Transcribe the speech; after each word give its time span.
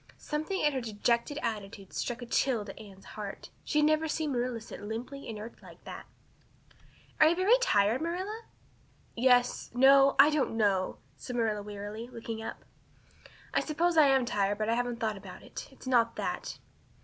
Something 0.17 0.61
in 0.61 0.73
her 0.73 0.81
dejected 0.81 1.37
attitude 1.43 1.93
struck 1.93 2.23
a 2.23 2.25
chill 2.25 2.65
to 2.65 2.79
Anne's 2.79 3.05
heart. 3.05 3.51
She 3.63 3.77
had 3.81 3.85
never 3.85 4.07
seen 4.07 4.31
Marilla 4.31 4.59
sit 4.59 4.81
limply 4.81 5.27
inert 5.29 5.61
like 5.61 5.83
that. 5.83 6.07
"Are 7.19 7.27
you 7.27 7.35
very 7.35 7.53
tired, 7.61 8.01
Marilla?" 8.01 8.45
"Yes 9.15 9.69
no 9.75 10.15
I 10.17 10.31
don't 10.31 10.57
know," 10.57 10.97
said 11.17 11.35
Marilla 11.35 11.61
wearily, 11.61 12.07
looking 12.07 12.41
up. 12.41 12.65
"I 13.53 13.59
suppose 13.59 13.95
I 13.95 14.07
am 14.07 14.25
tired 14.25 14.57
but 14.57 14.69
I 14.69 14.73
haven't 14.73 14.99
thought 14.99 15.17
about 15.17 15.43
it. 15.43 15.67
It's 15.69 15.85
not 15.85 16.15
that." 16.15 16.57